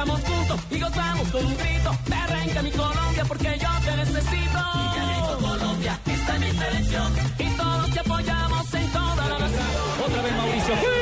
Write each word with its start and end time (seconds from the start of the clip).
brincamos 0.00 0.20
juntos 0.22 0.60
y 0.70 0.80
gozamos 0.80 1.28
con 1.28 1.46
un 1.46 1.56
grito. 1.56 1.90
Arranca 2.10 2.62
mi 2.62 2.70
Colombia 2.70 3.24
porque 3.26 3.58
yo 3.60 3.68
te 3.84 3.96
necesito. 3.96 4.58
Y 4.74 5.42
Colombia, 5.42 6.00
esta 6.06 6.36
es 6.36 6.40
mi 6.40 6.58
selección. 6.58 7.12
Y 7.38 7.44
todos 7.56 7.90
te 7.90 8.00
apoyamos 8.00 8.74
en 8.74 8.92
toda 8.92 9.28
la 9.28 9.38
nación. 9.38 9.66
Otra 10.06 10.22
vez 10.22 10.36
Mauricio. 10.36 10.99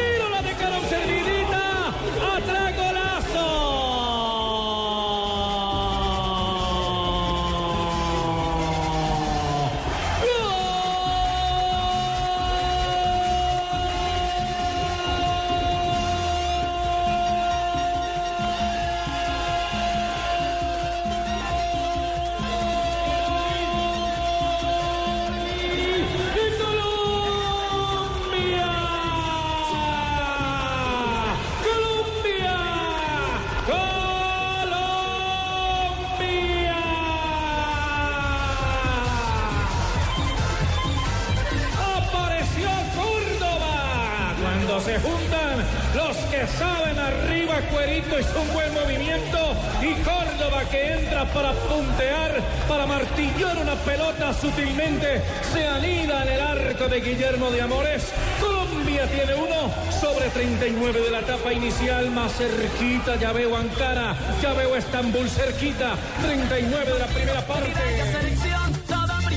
Saben 46.47 46.98
arriba, 46.98 47.60
Cuerito 47.70 48.19
hizo 48.19 48.41
un 48.41 48.52
buen 48.52 48.72
movimiento 48.72 49.38
y 49.83 49.94
Córdoba 50.02 50.62
que 50.70 50.92
entra 50.92 51.24
para 51.33 51.52
puntear, 51.52 52.41
para 52.69 52.86
martillar 52.86 53.56
una 53.58 53.75
pelota 53.75 54.33
sutilmente, 54.33 55.22
se 55.53 55.67
anida 55.67 56.22
en 56.22 56.28
el 56.28 56.41
arco 56.41 56.89
de 56.89 57.00
Guillermo 57.00 57.50
de 57.50 57.62
Amores. 57.62 58.12
Colombia 58.41 59.06
tiene 59.06 59.34
uno 59.34 59.72
sobre 60.00 60.28
39 60.28 61.00
de 61.00 61.11
la 61.11 61.20
etapa 61.20 61.53
inicial, 61.53 62.11
más 62.11 62.33
cerquita, 62.33 63.17
ya 63.17 63.33
veo 63.33 63.56
Ankara, 63.56 64.14
ya 64.42 64.52
veo 64.52 64.77
Estambul 64.77 65.28
cerquita, 65.28 65.97
39 66.23 66.92
de 66.92 66.98
la 66.98 67.06
primera 67.06 67.41
parte. 67.47 68.78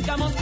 Brincamos. 0.01 0.33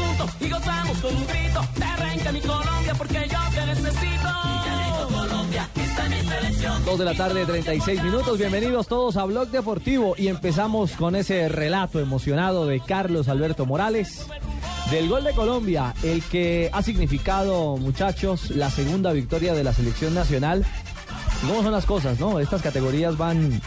Dos 6.86 6.98
de 6.98 7.06
la 7.06 7.14
tarde, 7.14 7.46
36 7.46 8.04
minutos. 8.04 8.38
Bienvenidos 8.38 8.88
todos 8.88 9.18
a 9.18 9.26
Blog 9.26 9.50
Deportivo 9.50 10.16
y 10.18 10.30
empezamos 10.30 10.94
con 10.94 11.16
ese 11.18 11.50
relato 11.50 12.00
emocionado 12.00 12.66
de 12.68 12.80
Carlos 12.80 13.28
Alberto 13.28 13.66
Morales 13.66 14.26
del 14.92 15.10
gol 15.10 15.26
de 15.26 15.34
Colombia, 15.34 15.94
el 16.04 16.24
que 16.24 16.70
ha 16.72 16.82
significado, 16.82 17.76
muchachos, 17.76 18.52
la 18.52 18.70
segunda 18.70 19.12
victoria 19.12 19.54
de 19.54 19.66
la 19.66 19.74
selección 19.74 20.16
nacional. 20.16 20.66
¿Y 21.44 21.48
¿Cómo 21.48 21.64
son 21.64 21.74
las 21.74 21.86
cosas, 21.86 22.18
no? 22.18 22.40
Estas 22.40 22.62
categorías 22.62 23.18
van 23.18 23.62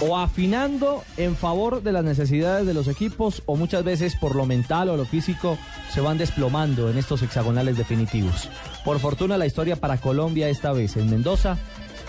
o 0.00 0.18
afinando 0.18 1.02
en 1.16 1.36
favor 1.36 1.82
de 1.82 1.92
las 1.92 2.04
necesidades 2.04 2.66
de 2.66 2.74
los 2.74 2.88
equipos 2.88 3.42
o 3.46 3.56
muchas 3.56 3.84
veces 3.84 4.16
por 4.16 4.34
lo 4.34 4.46
mental 4.46 4.90
o 4.90 4.96
lo 4.96 5.04
físico 5.04 5.58
se 5.90 6.00
van 6.00 6.18
desplomando 6.18 6.90
en 6.90 6.98
estos 6.98 7.22
hexagonales 7.22 7.76
definitivos. 7.76 8.48
Por 8.84 9.00
fortuna 9.00 9.38
la 9.38 9.46
historia 9.46 9.76
para 9.76 9.98
Colombia 9.98 10.48
esta 10.48 10.72
vez 10.72 10.96
en 10.96 11.10
Mendoza 11.10 11.56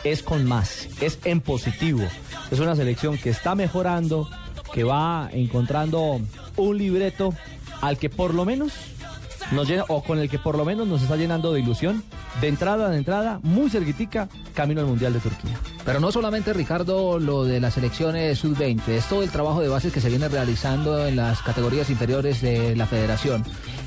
es 0.03 0.21
con 0.21 0.45
más, 0.45 0.87
es 1.01 1.19
en 1.23 1.41
positivo. 1.41 2.01
Es 2.51 2.59
una 2.59 2.75
selección 2.75 3.17
que 3.17 3.29
está 3.29 3.55
mejorando, 3.55 4.29
que 4.73 4.83
va 4.83 5.29
encontrando 5.31 6.19
un 6.55 6.77
libreto 6.77 7.33
al 7.81 7.97
que 7.97 8.09
por 8.09 8.33
lo 8.33 8.45
menos 8.45 8.73
nos 9.51 9.69
o 9.87 10.03
con 10.03 10.19
el 10.19 10.29
que 10.29 10.39
por 10.39 10.57
lo 10.57 10.65
menos 10.65 10.87
nos 10.87 11.01
está 11.01 11.15
llenando 11.15 11.53
de 11.53 11.61
ilusión, 11.61 12.03
de 12.41 12.47
entrada 12.49 12.89
de 12.89 12.97
entrada, 12.97 13.39
muy 13.43 13.69
cerquitica, 13.69 14.27
camino 14.53 14.81
al 14.81 14.87
Mundial 14.87 15.13
de 15.13 15.19
Turquía. 15.19 15.57
Pero 15.87 16.01
no 16.01 16.11
solamente, 16.11 16.51
Ricardo, 16.51 17.17
lo 17.17 17.45
de 17.45 17.61
las 17.61 17.75
selecciones 17.75 18.39
sub-20, 18.39 18.89
es 18.89 19.05
todo 19.07 19.23
el 19.23 19.29
trabajo 19.29 19.61
de 19.61 19.69
bases 19.69 19.93
que 19.93 20.01
se 20.01 20.09
viene 20.09 20.27
realizando 20.27 21.07
en 21.07 21.15
las 21.15 21.41
categorías 21.41 21.89
inferiores 21.89 22.41
de 22.41 22.75
la 22.75 22.85
federación. 22.87 23.45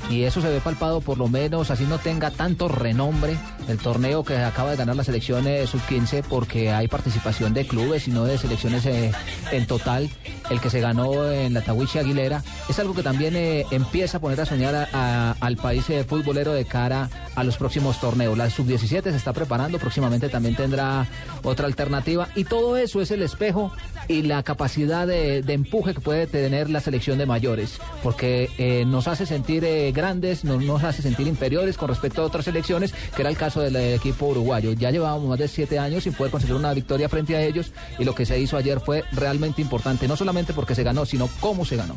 Y 0.09 0.23
eso 0.23 0.41
se 0.41 0.49
ve 0.49 0.59
palpado, 0.61 1.01
por 1.01 1.19
lo 1.19 1.27
menos, 1.27 1.69
así 1.69 1.83
no 1.83 1.99
tenga 1.99 2.31
tanto 2.31 2.67
renombre 2.67 3.37
el 3.71 3.79
torneo 3.79 4.23
que 4.23 4.37
acaba 4.37 4.71
de 4.71 4.77
ganar 4.77 4.95
la 4.95 5.03
selección 5.03 5.47
eh, 5.47 5.65
sub-15, 5.65 6.23
porque 6.29 6.71
hay 6.71 6.87
participación 6.87 7.53
de 7.53 7.65
clubes 7.65 8.07
y 8.07 8.11
no 8.11 8.25
de 8.25 8.37
selecciones 8.37 8.85
eh, 8.85 9.11
en 9.51 9.65
total. 9.65 10.09
El 10.49 10.59
que 10.59 10.69
se 10.69 10.81
ganó 10.81 11.29
en 11.31 11.53
la 11.53 11.61
Tawichi 11.61 11.97
Aguilera 11.99 12.43
es 12.69 12.77
algo 12.79 12.93
que 12.93 13.03
también 13.03 13.35
eh, 13.35 13.65
empieza 13.71 14.17
a 14.17 14.21
poner 14.21 14.39
a 14.41 14.45
soñar 14.45 14.75
a- 14.93 15.31
al 15.39 15.55
país 15.57 15.89
eh, 15.89 16.03
futbolero 16.03 16.51
de 16.53 16.65
cara 16.65 17.09
a 17.35 17.43
los 17.43 17.57
próximos 17.57 17.99
torneos. 18.01 18.37
La 18.37 18.49
sub-17 18.49 19.03
se 19.03 19.15
está 19.15 19.31
preparando, 19.33 19.79
próximamente 19.79 20.27
también 20.29 20.55
tendrá 20.55 21.07
otra 21.43 21.65
alternativa. 21.67 22.27
Y 22.35 22.43
todo 22.43 22.75
eso 22.77 23.01
es 23.01 23.11
el 23.11 23.21
espejo 23.21 23.71
y 24.09 24.23
la 24.23 24.43
capacidad 24.43 25.07
de, 25.07 25.41
de 25.41 25.53
empuje 25.53 25.93
que 25.93 26.01
puede 26.01 26.27
tener 26.27 26.69
la 26.69 26.81
selección 26.81 27.17
de 27.17 27.25
mayores, 27.25 27.79
porque 28.03 28.49
eh, 28.57 28.83
nos 28.85 29.07
hace 29.07 29.25
sentir 29.25 29.65
grandes, 29.93 30.43
no 30.43 30.59
nos 30.59 30.83
hace 30.83 31.01
sentir 31.01 31.27
inferiores 31.27 31.77
con 31.77 31.87
respecto 31.87 32.21
a 32.21 32.25
otras 32.25 32.45
selecciones, 32.45 32.93
que 33.15 33.21
era 33.21 33.29
el 33.29 33.37
caso 33.37 33.60
del 33.61 33.75
equipo 33.75 34.27
uruguayo. 34.27 34.73
Ya 34.73 34.91
llevábamos 34.91 35.29
más 35.29 35.39
de 35.39 35.47
siete 35.47 35.79
años 35.79 36.03
sin 36.03 36.13
poder 36.13 36.31
conseguir 36.31 36.55
una 36.55 36.73
victoria 36.73 37.09
frente 37.09 37.35
a 37.35 37.41
ellos 37.41 37.71
y 37.99 38.03
lo 38.03 38.15
que 38.15 38.25
se 38.25 38.39
hizo 38.39 38.57
ayer 38.57 38.79
fue 38.79 39.03
realmente 39.11 39.61
importante, 39.61 40.07
no 40.07 40.15
solamente 40.15 40.53
porque 40.53 40.75
se 40.75 40.83
ganó, 40.83 41.05
sino 41.05 41.29
cómo 41.39 41.65
se 41.65 41.77
ganó. 41.77 41.95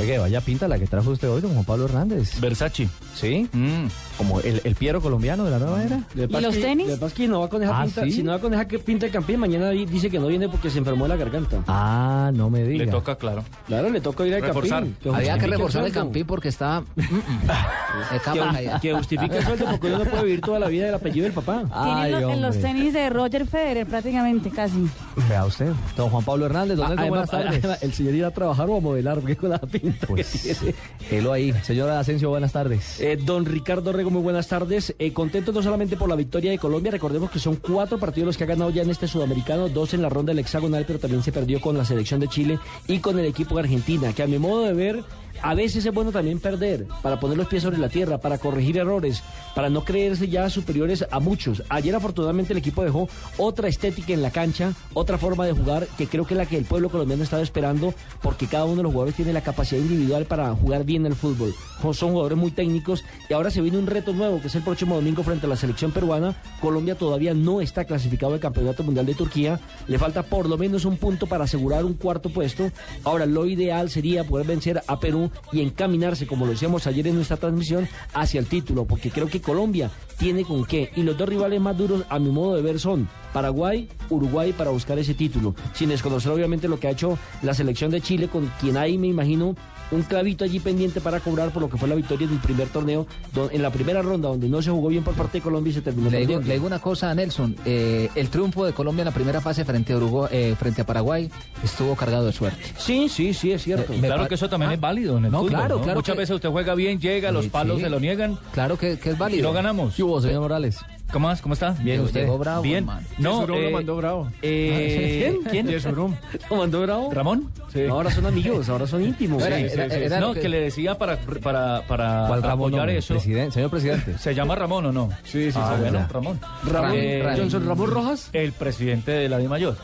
Oye, 0.00 0.18
vaya 0.18 0.40
pinta 0.40 0.66
la 0.68 0.78
que 0.78 0.86
trajo 0.86 1.10
usted 1.10 1.28
hoy, 1.30 1.40
don 1.42 1.52
Juan 1.52 1.64
Pablo 1.64 1.84
Hernández. 1.84 2.40
Versace. 2.40 2.88
¿Sí? 3.14 3.46
Mm. 3.52 3.86
Como 4.16 4.40
el, 4.40 4.60
el 4.64 4.74
Piero 4.74 5.00
colombiano 5.00 5.44
de 5.44 5.50
la 5.50 5.58
nueva 5.58 5.82
era. 5.84 5.96
Lo 6.14 6.22
que 6.22 6.28
pasa 6.28 6.40
los 6.46 6.54
que- 6.56 6.62
tenis? 6.62 6.86
Lo 6.88 6.94
que 6.94 7.00
pasa 7.00 7.06
es 7.08 7.12
que 7.14 7.28
no 7.28 7.40
va 7.40 7.48
con 7.48 7.62
esa 7.62 7.78
Ah, 7.80 7.84
pinta. 7.84 8.04
¿sí? 8.04 8.12
Si 8.12 8.22
no 8.22 8.32
va 8.32 8.38
con 8.38 8.54
esa 8.54 8.66
que 8.66 8.78
pinta 8.78 9.06
el 9.06 9.12
campín, 9.12 9.38
mañana 9.38 9.68
di- 9.70 9.84
dice 9.84 10.08
que 10.10 10.18
no 10.18 10.26
viene 10.28 10.48
porque 10.48 10.70
se 10.70 10.78
enfermó 10.78 11.04
de 11.04 11.08
la 11.10 11.16
garganta. 11.16 11.62
Ah, 11.68 12.30
no 12.34 12.48
me 12.48 12.64
diga. 12.64 12.84
Le 12.86 12.90
toca, 12.90 13.16
claro. 13.16 13.44
Claro, 13.66 13.90
le 13.90 14.00
toca 14.00 14.26
ir 14.26 14.34
al 14.34 14.42
Reforzar. 14.42 14.78
campín. 14.82 14.96
que 15.02 15.08
Había 15.10 15.38
que 15.38 15.46
reforzar 15.46 15.84
el 15.84 15.92
campín 15.92 16.26
porque 16.26 16.48
está... 16.48 16.80
mm, 16.80 17.00
mm, 17.00 17.12
Que, 18.32 18.70
que 18.88 18.94
justifique 18.94 19.36
el 19.38 19.44
sueldo 19.44 19.66
porque 19.70 19.86
uno 19.88 19.98
no 19.98 20.04
puede 20.06 20.24
vivir 20.24 20.40
toda 20.40 20.58
la 20.58 20.68
vida 20.68 20.86
del 20.86 20.94
apellido 20.94 21.24
del 21.24 21.32
papá. 21.32 21.64
Ay, 21.70 22.10
Tienen 22.10 22.22
lo- 22.22 22.32
en 22.32 22.40
los 22.42 22.56
hombre. 22.56 22.72
tenis 22.72 22.92
de 22.94 23.10
Roger 23.10 23.46
Federer 23.46 23.86
prácticamente, 23.86 24.50
casi. 24.50 24.88
Vea 25.28 25.44
usted. 25.44 25.70
Don 25.96 26.08
Juan 26.08 26.24
Pablo 26.24 26.46
Hernández, 26.46 26.78
Nelson, 26.78 27.08
buenas 27.08 27.32
Además, 27.32 27.60
tardes. 27.60 27.82
el 27.82 27.92
señor 27.92 28.14
irá 28.14 28.28
a 28.28 28.30
trabajar 28.30 28.68
o 28.70 28.76
a 28.76 28.80
modelar, 28.80 29.18
porque 29.18 29.36
con 29.36 29.50
la 29.50 29.58
pinta 29.58 29.81
Pues, 30.06 30.30
que 30.42 30.74
tiene. 31.10 31.30
Ahí. 31.30 31.52
Señor 31.62 31.90
Asensio, 31.90 32.30
buenas 32.30 32.52
tardes. 32.52 33.00
Eh, 33.00 33.16
don 33.16 33.44
Ricardo 33.44 33.92
Rego, 33.92 34.10
muy 34.10 34.22
buenas 34.22 34.48
tardes. 34.48 34.94
Eh, 34.98 35.12
contento 35.12 35.52
no 35.52 35.62
solamente 35.62 35.96
por 35.96 36.08
la 36.08 36.16
victoria 36.16 36.50
de 36.50 36.58
Colombia, 36.58 36.90
recordemos 36.90 37.30
que 37.30 37.38
son 37.38 37.56
cuatro 37.56 37.98
partidos 37.98 38.26
los 38.26 38.36
que 38.36 38.44
ha 38.44 38.46
ganado 38.46 38.70
ya 38.70 38.82
en 38.82 38.90
este 38.90 39.08
sudamericano, 39.08 39.68
dos 39.68 39.94
en 39.94 40.02
la 40.02 40.08
ronda 40.08 40.30
del 40.30 40.40
hexagonal, 40.40 40.84
pero 40.86 40.98
también 40.98 41.22
se 41.22 41.32
perdió 41.32 41.60
con 41.60 41.76
la 41.76 41.84
selección 41.84 42.20
de 42.20 42.28
Chile 42.28 42.58
y 42.86 42.98
con 42.98 43.18
el 43.18 43.26
equipo 43.26 43.54
de 43.54 43.62
Argentina, 43.62 44.12
que 44.12 44.22
a 44.22 44.26
mi 44.26 44.38
modo 44.38 44.64
de 44.64 44.72
ver, 44.74 45.04
a 45.42 45.54
veces 45.54 45.84
es 45.84 45.92
bueno 45.92 46.12
también 46.12 46.38
perder, 46.38 46.86
para 47.02 47.18
poner 47.18 47.36
los 47.36 47.48
pies 47.48 47.62
sobre 47.62 47.78
la 47.78 47.88
tierra, 47.88 48.18
para 48.18 48.38
corregir 48.38 48.78
errores, 48.78 49.22
para 49.54 49.68
no 49.68 49.84
creerse 49.84 50.28
ya 50.28 50.48
superiores 50.48 51.04
a 51.10 51.20
muchos. 51.20 51.62
Ayer 51.68 51.94
afortunadamente 51.94 52.52
el 52.52 52.58
equipo 52.58 52.84
dejó 52.84 53.08
otra 53.36 53.68
estética 53.68 54.12
en 54.12 54.22
la 54.22 54.30
cancha, 54.30 54.72
otra 54.94 55.18
forma 55.18 55.44
de 55.46 55.52
jugar, 55.52 55.86
que 55.98 56.06
creo 56.06 56.26
que 56.26 56.34
es 56.34 56.38
la 56.38 56.46
que 56.46 56.56
el 56.56 56.64
pueblo 56.64 56.90
colombiano 56.90 57.24
estaba 57.24 57.42
esperando, 57.42 57.92
porque 58.22 58.46
cada 58.46 58.64
uno 58.64 58.76
de 58.76 58.82
los 58.84 58.92
jugadores 58.92 59.16
tiene 59.16 59.32
la 59.32 59.42
capacidad 59.42 59.80
individual 59.80 60.26
para 60.26 60.54
jugar 60.54 60.84
bien 60.84 61.06
el 61.06 61.14
fútbol. 61.14 61.54
Son 61.92 62.10
jugadores 62.10 62.38
muy 62.38 62.52
técnicos 62.52 63.04
y 63.28 63.32
ahora 63.32 63.50
se 63.50 63.60
viene 63.60 63.78
un 63.78 63.88
reto 63.88 64.12
nuevo, 64.12 64.40
que 64.40 64.46
es 64.46 64.54
el 64.54 64.62
próximo 64.62 64.94
domingo 64.94 65.24
frente 65.24 65.46
a 65.46 65.48
la 65.48 65.56
selección 65.56 65.90
peruana. 65.90 66.36
Colombia 66.60 66.94
todavía 66.94 67.34
no 67.34 67.60
está 67.60 67.84
clasificado 67.84 68.34
al 68.34 68.40
Campeonato 68.40 68.84
Mundial 68.84 69.06
de 69.06 69.14
Turquía. 69.14 69.60
Le 69.88 69.98
falta 69.98 70.22
por 70.22 70.48
lo 70.48 70.56
menos 70.56 70.84
un 70.84 70.96
punto 70.96 71.26
para 71.26 71.44
asegurar 71.44 71.84
un 71.84 71.94
cuarto 71.94 72.30
puesto. 72.30 72.70
Ahora, 73.04 73.26
lo 73.26 73.46
ideal 73.46 73.90
sería 73.90 74.24
poder 74.24 74.46
vencer 74.46 74.82
a 74.86 75.00
Perú 75.00 75.30
y 75.50 75.60
encaminarse, 75.60 76.26
como 76.26 76.46
lo 76.46 76.52
decíamos 76.52 76.86
ayer 76.86 77.06
en 77.08 77.16
nuestra 77.16 77.36
transmisión, 77.36 77.88
hacia 78.14 78.38
el 78.38 78.46
título, 78.46 78.84
porque 78.84 79.10
creo 79.10 79.26
que 79.26 79.40
Colombia 79.40 79.90
tiene 80.18 80.44
con 80.44 80.64
qué. 80.64 80.90
Y 80.94 81.02
los 81.02 81.18
dos 81.18 81.28
rivales 81.28 81.60
más 81.60 81.76
duros, 81.76 82.04
a 82.08 82.18
mi 82.18 82.30
modo 82.30 82.54
de 82.54 82.62
ver, 82.62 82.78
son 82.78 83.08
Paraguay, 83.32 83.88
Uruguay 84.08 84.52
para 84.52 84.70
buscar 84.70 84.98
ese 84.98 85.14
título. 85.14 85.54
Sin 85.72 85.88
desconocer, 85.88 86.30
obviamente, 86.30 86.68
lo 86.68 86.78
que 86.78 86.88
ha 86.88 86.92
hecho 86.92 87.18
la 87.42 87.54
selección 87.54 87.90
de 87.90 88.00
Chile, 88.00 88.28
con 88.28 88.50
quien 88.60 88.76
hay, 88.76 88.98
me 88.98 89.08
imagino, 89.08 89.56
un 89.92 90.02
clavito 90.02 90.44
allí 90.44 90.58
pendiente 90.58 91.00
para 91.00 91.20
cobrar 91.20 91.50
por 91.50 91.62
lo 91.62 91.70
que 91.70 91.76
fue 91.76 91.88
la 91.88 91.94
victoria 91.94 92.26
en 92.26 92.32
el 92.32 92.38
primer 92.40 92.68
torneo, 92.68 93.06
en 93.50 93.62
la 93.62 93.70
primera 93.70 94.02
ronda, 94.02 94.28
donde 94.28 94.48
no 94.48 94.60
se 94.62 94.70
jugó 94.70 94.88
bien 94.88 95.04
por 95.04 95.14
parte 95.14 95.38
de 95.38 95.42
Colombia 95.42 95.70
y 95.70 95.74
se 95.74 95.82
terminó 95.82 96.10
Le 96.10 96.26
digo, 96.26 96.40
le 96.40 96.54
digo 96.54 96.66
una 96.66 96.78
cosa 96.80 97.10
a 97.10 97.14
Nelson, 97.14 97.54
eh, 97.64 98.08
el 98.14 98.28
triunfo 98.28 98.64
de 98.64 98.72
Colombia 98.72 99.02
en 99.02 99.06
la 99.06 99.12
primera 99.14 99.40
fase 99.40 99.64
frente 99.64 99.92
a 99.92 99.96
Uruguay, 99.98 100.28
eh, 100.32 100.56
frente 100.58 100.82
a 100.82 100.86
Paraguay 100.86 101.30
estuvo 101.62 101.94
cargado 101.94 102.26
de 102.26 102.32
suerte. 102.32 102.60
Sí, 102.78 103.08
sí, 103.08 103.32
sí, 103.34 103.52
es 103.52 103.62
cierto. 103.62 103.92
Eh, 103.92 104.00
Claro 104.00 104.26
que 104.28 104.34
eso 104.34 104.48
también 104.48 104.70
Ah. 104.70 104.74
es 104.74 104.80
válido 104.80 105.18
en 105.18 105.26
el 105.26 105.30
No, 105.30 105.38
fútbol. 105.40 105.50
claro, 105.50 105.76
¿no? 105.76 105.82
claro 105.82 105.98
Muchas 105.98 106.14
que- 106.14 106.18
veces 106.20 106.34
usted 106.36 106.48
juega 106.48 106.74
bien, 106.74 106.98
llega, 107.00 107.30
los 107.30 107.46
palos 107.46 107.76
sí. 107.78 107.84
se 107.84 107.90
lo 107.90 108.00
niegan 108.00 108.38
Claro 108.52 108.76
que, 108.78 108.98
que 108.98 109.10
es 109.10 109.16
y 109.16 109.18
válido. 109.18 109.42
no 109.48 109.52
ganamos. 109.52 109.94
¿Qué 109.94 110.02
hubo, 110.02 110.20
señor 110.20 110.40
Morales? 110.40 110.78
¿Cómo 111.12 111.28
vas? 111.28 111.42
¿Cómo 111.42 111.52
está? 111.54 111.72
Bien, 111.72 112.00
usted. 112.00 112.22
Llegó 112.22 112.38
bravo, 112.38 112.62
Bien. 112.62 112.78
hermano. 112.78 113.06
No, 113.18 113.32
Yesurum 113.40 113.60
lo 113.60 113.68
eh, 113.68 113.70
mandó 113.72 113.96
bravo. 113.96 114.28
eh, 114.40 115.38
¿Quién? 115.50 115.66
Yesurum. 115.68 116.14
¿Lo 116.50 116.56
mandó 116.56 116.80
bravo? 116.82 117.10
¿Ramón? 117.12 117.50
Sí. 117.72 117.80
No, 117.86 117.94
ahora 117.94 118.10
son 118.10 118.26
amigos, 118.26 118.68
ahora 118.68 118.86
son 118.86 119.02
íntimos. 119.04 119.42
Sí, 119.42 119.48
era- 119.48 119.58
sí, 119.58 119.68
sí. 119.94 120.04
era- 120.04 120.20
No, 120.20 120.32
que 120.34 120.48
le 120.48 120.60
decía 120.60 120.96
para, 120.96 121.18
para, 121.18 121.82
para 121.86 122.24
¿Cuál 122.28 122.42
Ramón? 122.42 122.70
apoyar 122.74 122.90
eso. 122.90 123.14
Presidente, 123.14 123.52
señor 123.54 123.70
presidente. 123.70 124.16
¿Se 124.18 124.34
llama 124.34 124.54
Ramón 124.54 124.86
o 124.86 124.92
no? 124.92 125.10
Sí, 125.24 125.52
sí, 125.52 125.58
Ah, 125.60 125.72
sí, 125.74 125.82
bueno, 125.82 125.98
ya. 125.98 126.08
Ramón. 126.08 126.40
Ramón, 126.64 126.92
Eh, 126.94 127.34
Johnson 127.36 127.66
Ramón 127.66 127.90
Rojas. 127.90 128.30
El 128.32 128.52
presidente 128.52 129.10
de 129.12 129.28
la 129.28 129.38
Mayor. 129.38 129.76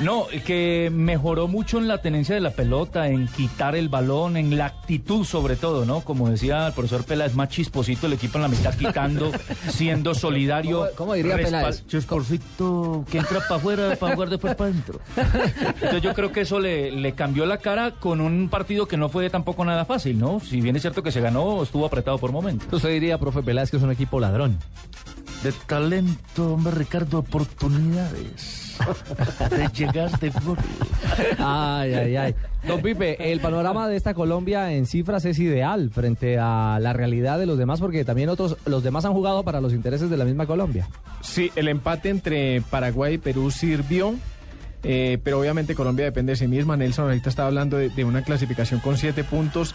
No, 0.00 0.26
que 0.44 0.90
mejoró 0.92 1.48
mucho 1.48 1.78
en 1.78 1.88
la 1.88 1.98
tenencia 1.98 2.34
de 2.34 2.40
la 2.42 2.50
pelota, 2.50 3.08
en 3.08 3.26
quitar 3.26 3.74
el 3.74 3.88
balón, 3.88 4.36
en 4.36 4.56
la 4.58 4.66
actitud 4.66 5.24
sobre 5.24 5.56
todo, 5.56 5.86
¿no? 5.86 6.00
Como 6.02 6.28
decía 6.28 6.66
el 6.66 6.72
profesor 6.74 7.04
Peláez, 7.04 7.34
más 7.34 7.48
chisposito 7.48 8.06
el 8.06 8.12
equipo 8.14 8.36
en 8.36 8.42
la 8.42 8.48
mitad 8.48 8.74
quitando, 8.74 9.30
siendo 9.70 10.14
solidario. 10.14 10.51
¿Cómo- 10.80 10.86
cómo 10.96 11.14
diría 11.14 11.36
Peláez? 11.36 11.86
Chisposito 11.86 13.04
que 13.10 13.18
entra 13.18 13.40
para 13.40 13.56
afuera 13.56 13.96
para 13.96 14.14
jugar 14.14 14.30
después 14.30 14.54
para 14.54 14.70
adentro. 14.70 15.00
Entonces 15.16 16.02
yo 16.02 16.12
creo 16.14 16.32
que 16.32 16.42
eso 16.42 16.60
le, 16.60 16.90
le 16.90 17.12
cambió 17.14 17.46
la 17.46 17.58
cara 17.58 17.92
con 17.92 18.20
un 18.20 18.48
partido 18.48 18.86
que 18.86 18.96
no 18.96 19.08
fue 19.08 19.30
tampoco 19.30 19.64
nada 19.64 19.84
fácil, 19.84 20.18
¿no? 20.18 20.40
Si 20.40 20.60
bien 20.60 20.76
es 20.76 20.82
cierto 20.82 21.02
que 21.02 21.10
se 21.12 21.20
ganó, 21.20 21.62
estuvo 21.62 21.86
apretado 21.86 22.18
por 22.18 22.32
momentos. 22.32 22.68
Usted 22.72 22.90
diría, 22.90 23.18
profe 23.18 23.42
Peláez, 23.42 23.70
que 23.70 23.76
es 23.76 23.82
un 23.82 23.90
equipo 23.92 24.20
ladrón. 24.20 24.58
De 25.42 25.52
talento, 25.66 26.54
hombre, 26.54 26.72
Ricardo, 26.72 27.18
oportunidades 27.18 28.76
de 29.50 29.68
llegar 29.74 30.18
de 30.20 30.30
gol. 30.30 30.56
Ay, 31.38 31.94
ay, 31.94 32.16
ay. 32.16 32.34
Don 32.66 32.80
Pipe, 32.80 33.32
el 33.32 33.40
panorama 33.40 33.88
de 33.88 33.96
esta 33.96 34.14
Colombia 34.14 34.72
en 34.72 34.86
cifras 34.86 35.24
es 35.24 35.40
ideal 35.40 35.90
frente 35.90 36.38
a 36.38 36.78
la 36.80 36.92
realidad 36.92 37.40
de 37.40 37.46
los 37.46 37.58
demás, 37.58 37.80
porque 37.80 38.04
también 38.04 38.28
otros, 38.28 38.56
los 38.66 38.84
demás 38.84 39.04
han 39.04 39.14
jugado 39.14 39.42
para 39.42 39.60
los 39.60 39.72
intereses 39.72 40.10
de 40.10 40.16
la 40.16 40.24
misma 40.24 40.46
Colombia. 40.46 40.88
Sí, 41.22 41.50
el 41.56 41.66
empate 41.66 42.10
entre 42.10 42.60
Paraguay 42.60 43.14
y 43.14 43.18
Perú 43.18 43.50
sirvió, 43.50 44.14
eh, 44.84 45.18
pero 45.24 45.40
obviamente 45.40 45.74
Colombia 45.74 46.04
depende 46.04 46.32
de 46.32 46.36
sí 46.36 46.46
misma. 46.46 46.76
Nelson 46.76 47.06
ahorita 47.06 47.30
estaba 47.30 47.48
hablando 47.48 47.78
de, 47.78 47.88
de 47.88 48.04
una 48.04 48.22
clasificación 48.22 48.78
con 48.78 48.96
siete 48.96 49.24
puntos. 49.24 49.74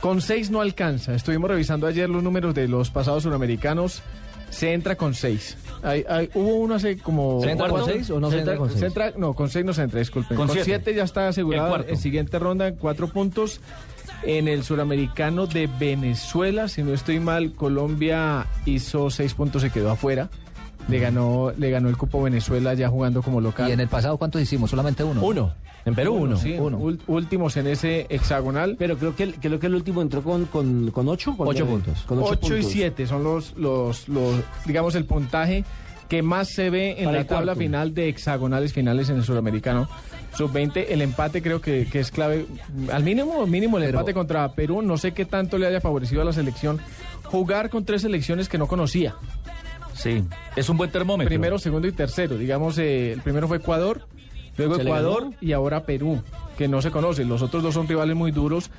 Con 0.00 0.20
seis 0.20 0.50
no 0.50 0.60
alcanza. 0.60 1.14
Estuvimos 1.14 1.48
revisando 1.48 1.86
ayer 1.86 2.10
los 2.10 2.22
números 2.22 2.54
de 2.54 2.68
los 2.68 2.90
pasados 2.90 3.22
suramericanos. 3.22 4.02
Se 4.54 4.72
entra 4.72 4.96
con 4.96 5.14
seis. 5.14 5.56
Hay- 5.82 6.04
hay- 6.08 6.30
hubo 6.34 6.54
uno 6.56 6.76
hace 6.76 6.96
como... 6.96 7.40
¿Se 7.42 7.50
entra 7.50 7.68
con 7.68 7.84
seis 7.84 8.08
o 8.10 8.20
no 8.20 8.30
se 8.30 8.38
entra 8.38 8.56
con 8.56 8.68
seis? 8.68 8.80
se 8.80 8.86
entra- 8.86 9.12
no, 9.16 9.34
con 9.34 9.50
seis 9.50 9.64
no 9.64 9.72
se 9.74 9.82
entra, 9.82 9.98
disculpen. 10.00 10.36
Con 10.36 10.46
Con, 10.46 10.54
siete. 10.54 10.64
siete. 10.64 10.94
ya 10.94 11.04
está 11.04 11.28
asegurado 11.28 11.84
en 11.86 11.96
siguiente 11.96 12.38
ronda, 12.38 12.72
cuatro 12.74 13.08
puntos. 13.08 13.60
En 14.22 14.48
el 14.48 14.62
suramericano 14.64 15.46
de 15.46 15.66
Venezuela, 15.78 16.68
si 16.68 16.82
no 16.82 16.94
estoy 16.94 17.20
mal, 17.20 17.52
Colombia 17.52 18.46
hizo 18.64 19.10
seis 19.10 19.34
puntos, 19.34 19.60
se 19.60 19.70
quedó 19.70 19.90
afuera. 19.90 20.30
Le 20.88 20.98
ganó, 20.98 21.50
le 21.56 21.70
ganó 21.70 21.88
el 21.88 21.96
cupo 21.96 22.22
Venezuela 22.22 22.74
ya 22.74 22.88
jugando 22.88 23.22
como 23.22 23.40
local. 23.40 23.68
¿Y 23.70 23.72
en 23.72 23.80
el 23.80 23.88
pasado 23.88 24.18
cuántos 24.18 24.42
hicimos? 24.42 24.70
Solamente 24.70 25.02
uno. 25.02 25.22
Uno. 25.24 25.52
En 25.86 25.94
Perú, 25.94 26.14
uno. 26.14 26.36
Sí, 26.36 26.54
uno. 26.58 26.78
últimos 27.06 27.56
en 27.56 27.66
ese 27.66 28.06
hexagonal. 28.08 28.76
Pero 28.78 28.96
creo 28.98 29.14
que, 29.16 29.22
el- 29.24 29.34
creo 29.34 29.58
que 29.58 29.66
el 29.66 29.74
último 29.74 30.02
entró 30.02 30.22
con, 30.22 30.46
con, 30.46 30.90
con 30.90 31.08
ocho. 31.08 31.36
con 31.36 31.48
Ocho 31.48 31.66
puntos. 31.66 32.02
Con 32.02 32.18
ocho, 32.18 32.38
8 32.42 32.56
y. 32.58 32.62
7 32.62 33.06
son 33.06 33.24
los, 33.24 33.54
los, 33.56 34.08
los, 34.08 34.34
digamos, 34.66 34.94
el 34.94 35.04
puntaje 35.04 35.64
que 36.08 36.22
más 36.22 36.48
se 36.50 36.68
ve 36.70 36.96
en 36.98 37.06
Para 37.06 37.18
la 37.18 37.24
tabla 37.26 37.44
cuarto. 37.52 37.60
final 37.60 37.94
de 37.94 38.08
hexagonales 38.10 38.72
finales 38.74 39.08
en 39.08 39.16
el 39.16 39.24
sudamericano. 39.24 39.88
Sub-20, 40.36 40.86
el 40.88 41.00
empate 41.00 41.42
creo 41.42 41.60
que, 41.60 41.86
que 41.90 42.00
es 42.00 42.10
clave. 42.10 42.46
Al 42.92 43.04
mínimo, 43.04 43.46
mínimo 43.46 43.78
el 43.78 43.84
Pero- 43.84 43.98
empate 44.00 44.12
contra 44.14 44.52
Perú. 44.52 44.82
No 44.82 44.96
sé 44.98 45.12
qué 45.12 45.24
tanto 45.24 45.56
le 45.58 45.66
haya 45.66 45.80
favorecido 45.80 46.20
a 46.22 46.24
la 46.24 46.32
selección 46.32 46.78
jugar 47.24 47.68
con 47.70 47.84
tres 47.84 48.02
selecciones 48.02 48.48
que 48.48 48.58
no 48.58 48.66
conocía. 48.68 49.14
Sí, 49.94 50.22
es 50.56 50.68
un 50.68 50.76
buen 50.76 50.90
termómetro. 50.90 51.28
Primero, 51.28 51.58
segundo 51.58 51.88
y 51.88 51.92
tercero. 51.92 52.36
Digamos, 52.36 52.76
eh, 52.78 53.12
el 53.12 53.20
primero 53.22 53.48
fue 53.48 53.58
Ecuador, 53.58 54.06
luego 54.56 54.76
¿Se 54.76 54.84
le 54.84 54.90
Ecuador 54.90 55.30
y 55.40 55.52
ahora 55.52 55.84
Perú, 55.84 56.20
que 56.58 56.68
no 56.68 56.82
se 56.82 56.90
conocen. 56.90 57.28
Los 57.28 57.42
otros 57.42 57.62
dos 57.62 57.74
son 57.74 57.86
rivales 57.88 58.16
muy 58.16 58.30
duros. 58.32 58.70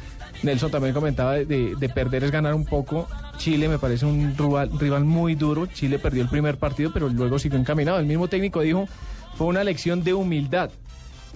Nelson 0.43 0.69
también 0.71 0.93
comentaba 0.93 1.33
de, 1.33 1.45
de- 1.45 1.75
de 1.75 1.89
perder 1.89 2.23
es 2.25 2.31
ganar 2.31 2.53
un 2.53 2.65
poco. 2.65 3.07
Chile 3.37 3.67
me 3.69 3.79
parece 3.79 4.05
un 4.05 4.35
rival, 4.37 4.69
rival 4.79 5.05
muy 5.05 5.35
duro. 5.35 5.65
Chile 5.67 5.97
perdió 5.99 6.21
el 6.21 6.29
primer 6.29 6.57
partido, 6.57 6.91
pero 6.93 7.07
luego 7.09 7.39
siguió 7.39 7.57
encaminado. 7.57 7.99
El 7.99 8.05
mismo 8.05 8.27
técnico 8.27 8.61
dijo, 8.61 8.87
fue 9.35 9.47
una 9.47 9.63
lección 9.63 10.03
de 10.03 10.13
humildad. 10.13 10.69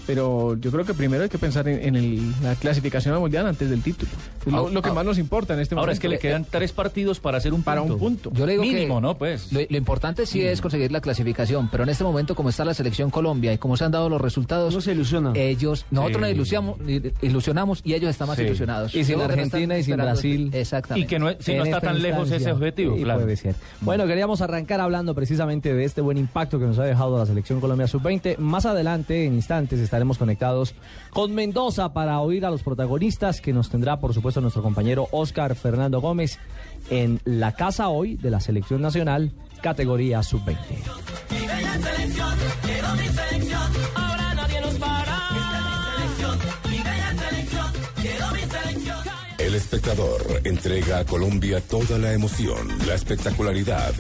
Pero 0.08 0.56
yo 0.58 0.72
creo 0.72 0.86
que 0.86 0.94
primero 0.94 1.24
hay 1.24 1.30
que 1.30 1.38
pensar 1.38 1.68
en, 1.68 1.84
en 1.84 1.96
el- 1.96 2.32
la 2.42 2.56
clasificación 2.56 3.14
al 3.14 3.20
mundial 3.20 3.48
antes 3.48 3.70
del 3.70 3.82
título. 3.82 4.12
Es 4.46 4.52
lo, 4.52 4.68
Ah, 4.68 4.70
lo 4.72 4.82
que 4.82 4.90
ah. 4.90 4.94
más 4.94 5.06
nos 5.06 5.18
importa 5.18 5.54
en 5.54 5.60
este 5.60 5.76
momento. 5.76 5.84
Ahora 5.84 5.94
es 5.94 6.00
que 6.00 6.10
le 6.10 6.20
quedan 6.20 6.46
tres 6.50 6.72
partidos 6.72 7.20
para 7.20 7.38
hacer 7.38 7.54
un 7.54 7.64
para 7.64 7.82
punto. 7.82 7.94
un 7.96 8.00
punto. 8.00 8.32
Yo 8.34 8.46
le 8.46 8.54
digo 8.54 8.64
Mínimo, 8.64 8.96
que 8.96 9.02
¿no? 9.02 9.18
Pues. 9.18 9.52
Lo, 9.54 9.60
lo 9.70 9.78
importante 9.78 10.26
sí 10.26 10.42
es 10.42 10.62
conseguir 10.62 10.92
la 10.92 11.02
clasificación, 11.02 11.70
pero 11.72 11.84
en 11.84 11.90
este 11.90 12.04
momento 12.04 12.36
como 12.36 12.50
está 12.50 12.66
la 12.66 12.74
selección 12.74 13.10
Colombia 13.10 13.54
y 13.54 13.58
como 13.58 13.78
se 13.78 13.86
han 13.86 13.92
dado 13.92 14.10
los 14.10 14.20
resultados, 14.22 14.74
Uno 14.74 14.82
se 14.82 14.92
ilusiona. 14.94 15.34
ellos, 15.36 15.86
nosotros 15.92 16.16
Sí. 16.18 16.22
nos 16.22 16.32
ilusionamos, 16.32 16.78
ilusionamos 17.22 17.82
y 17.84 17.94
ellos 17.94 18.10
están 18.10 18.28
más 18.28 18.38
Sí. 18.38 18.44
ilusionados. 18.44 18.94
Y 18.96 19.04
sin 19.04 19.14
Yo 19.14 19.18
no 19.20 19.24
Argentina 19.26 19.78
y 19.78 19.84
sin 19.84 19.96
Brasil. 19.98 20.50
Exactamente. 20.54 21.06
Y 21.06 21.08
que 21.08 21.20
no, 21.20 21.30
si 21.40 21.56
no 21.56 21.64
está 21.64 21.82
tan 21.82 22.02
lejos 22.02 22.30
ese 22.32 22.52
objetivo, 22.52 22.96
Sí, 22.96 23.04
claro. 23.04 23.22
puede 23.22 23.36
ser. 23.36 23.56
Bueno, 23.82 24.06
queríamos 24.08 24.42
arrancar 24.42 24.80
hablando 24.80 25.14
precisamente 25.16 25.74
de 25.74 25.84
este 25.86 26.02
buen 26.02 26.18
impacto 26.18 26.60
que 26.60 26.66
nos 26.66 26.80
ha 26.80 26.84
dejado 26.84 27.18
la 27.18 27.26
selección 27.26 27.60
Colombia 27.60 27.88
Sub-20. 27.88 28.38
Más 28.38 28.66
adelante, 28.66 29.26
en 29.26 29.34
instantes, 29.36 29.80
estaremos 29.90 30.20
conectados 30.20 30.76
con 31.10 31.34
Mendoza 31.34 31.94
para 31.94 32.20
oír 32.20 32.46
a 32.46 32.52
los 32.52 32.62
protagonistas 32.62 33.42
que 33.42 33.54
nos 33.54 33.72
tendrá, 33.72 34.00
por 34.00 34.14
supuesto, 34.14 34.40
nuestro 34.40 34.62
compañero 34.62 35.08
Oscar 35.12 35.56
Fernando 35.56 36.00
Gómez 36.00 36.38
en 36.92 37.20
la 37.26 37.54
casa 37.54 37.90
hoy 37.90 38.16
de 38.16 38.30
la 38.30 38.40
selección 38.40 38.84
nacional, 38.84 39.32
categoría 39.64 40.22
Sub-20. 40.22 40.58
Ahora 43.96 44.34
nadie 44.36 44.62
nos 44.62 44.76
para. 44.76 45.20
El 49.40 49.56
espectador 49.56 50.42
entrega 50.44 51.00
a 51.00 51.06
Colombia 51.06 51.62
toda 51.62 51.98
la 51.98 52.14
emoción, 52.14 52.68
la 52.86 52.94
espectacularidad 52.94 54.00